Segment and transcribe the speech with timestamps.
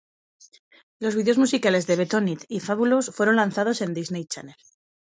[0.99, 4.55] Los vídeos musicales de "Bet On It" y "Fabulous" fueron lanzados en Disney Channel.